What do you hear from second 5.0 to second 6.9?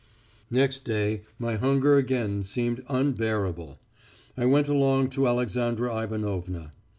to Alexandra Ivanovna.